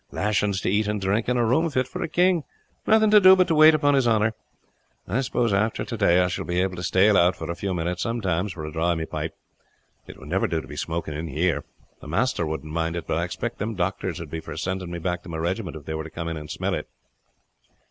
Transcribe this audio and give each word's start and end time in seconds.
Lashings 0.09 0.61
to 0.61 0.67
eat 0.67 0.87
and 0.87 0.99
drink, 0.99 1.27
and 1.27 1.37
a 1.37 1.43
room 1.43 1.69
fit 1.69 1.87
for 1.87 2.01
a 2.01 2.07
king. 2.07 2.43
Nothing 2.87 3.11
to 3.11 3.19
do 3.19 3.35
but 3.35 3.47
to 3.49 3.53
wait 3.53 3.75
upon 3.75 3.93
his 3.93 4.07
honor. 4.07 4.33
I 5.07 5.21
suppose 5.21 5.53
after 5.53 5.85
to 5.85 5.95
day 5.95 6.21
I 6.21 6.27
shall 6.27 6.43
be 6.43 6.59
able 6.59 6.75
to 6.77 6.81
stale 6.81 7.15
out 7.15 7.35
for 7.35 7.51
a 7.51 7.55
few 7.55 7.71
minutes 7.75 8.01
sometimes 8.01 8.53
for 8.53 8.65
a 8.65 8.71
draw 8.71 8.93
of 8.93 8.97
me 8.97 9.05
pipe. 9.05 9.37
It 10.07 10.17
would 10.17 10.27
never 10.29 10.47
do 10.47 10.59
to 10.59 10.67
be 10.67 10.75
smoking 10.75 11.27
here. 11.27 11.65
The 11.99 12.07
master 12.07 12.47
wouldn't 12.47 12.73
mind 12.73 12.95
it; 12.95 13.05
but 13.05 13.19
I 13.19 13.23
expect 13.25 13.59
them 13.59 13.75
doctors 13.75 14.19
would 14.19 14.31
be 14.31 14.39
for 14.39 14.57
sending 14.57 14.89
me 14.89 14.97
back 14.97 15.21
to 15.21 15.29
my 15.29 15.37
regiment 15.37 15.75
if 15.77 15.85
they 15.85 15.93
were 15.93 16.05
to 16.05 16.09
come 16.09 16.27
in 16.29 16.35
and 16.37 16.49
smell 16.49 16.73
it." 16.73 16.89